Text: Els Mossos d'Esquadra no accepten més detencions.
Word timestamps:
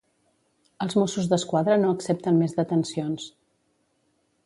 Els 0.85 0.95
Mossos 1.01 1.27
d'Esquadra 1.35 1.77
no 1.83 1.93
accepten 1.99 2.43
més 2.43 2.59
detencions. 2.63 3.31